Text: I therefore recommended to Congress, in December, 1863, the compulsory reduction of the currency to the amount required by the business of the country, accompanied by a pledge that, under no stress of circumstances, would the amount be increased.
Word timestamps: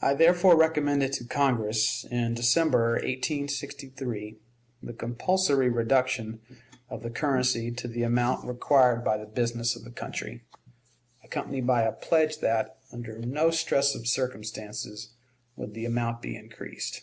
I 0.00 0.14
therefore 0.14 0.56
recommended 0.56 1.12
to 1.14 1.24
Congress, 1.24 2.06
in 2.08 2.34
December, 2.34 2.92
1863, 3.04 4.38
the 4.80 4.92
compulsory 4.92 5.68
reduction 5.68 6.40
of 6.88 7.02
the 7.02 7.10
currency 7.10 7.72
to 7.72 7.88
the 7.88 8.04
amount 8.04 8.46
required 8.46 9.02
by 9.02 9.16
the 9.16 9.26
business 9.26 9.74
of 9.74 9.82
the 9.82 9.90
country, 9.90 10.44
accompanied 11.24 11.66
by 11.66 11.82
a 11.82 11.90
pledge 11.90 12.38
that, 12.38 12.78
under 12.92 13.18
no 13.18 13.50
stress 13.50 13.96
of 13.96 14.06
circumstances, 14.06 15.14
would 15.56 15.74
the 15.74 15.84
amount 15.84 16.22
be 16.22 16.36
increased. 16.36 17.02